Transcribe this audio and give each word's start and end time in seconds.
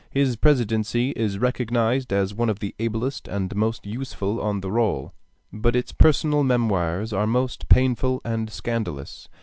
His 0.09 0.35
Presidency 0.35 1.11
is 1.11 1.37
recognized 1.37 2.11
as 2.11 2.33
one 2.33 2.49
of 2.49 2.57
the 2.57 2.73
ablest 2.79 3.27
and 3.27 3.55
most 3.55 3.85
useful 3.85 4.41
on 4.41 4.61
the 4.61 4.71
roll; 4.71 5.13
but 5.53 5.75
its 5.75 5.91
personal 5.91 6.43
memoirs 6.43 7.13
are 7.13 7.27
most 7.27 7.69
painful 7.69 8.19
and 8.25 8.49
scandalous. 8.49 9.29